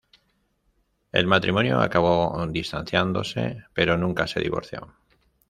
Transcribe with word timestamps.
El 1.11 1.27
matrimonio 1.27 1.79
acabó 1.79 2.43
distanciándose, 2.49 3.65
pero 3.71 3.97
nunca 3.99 4.25
se 4.25 4.39
divorció. 4.39 4.95